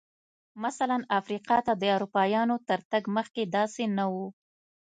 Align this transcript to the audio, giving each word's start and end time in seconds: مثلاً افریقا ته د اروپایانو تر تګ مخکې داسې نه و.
مثلاً 0.63 0.97
افریقا 1.19 1.57
ته 1.65 1.73
د 1.81 1.83
اروپایانو 1.95 2.55
تر 2.69 2.79
تګ 2.91 3.03
مخکې 3.15 3.43
داسې 3.55 3.83
نه 3.97 4.05
و. 4.13 4.15